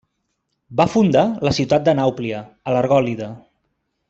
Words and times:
Va 0.79 0.87
fundar 0.93 1.23
la 1.49 1.53
ciutat 1.59 1.87
de 1.89 1.95
Nàuplia, 2.01 2.41
a 2.73 2.77
l'Argòlida. 2.79 3.31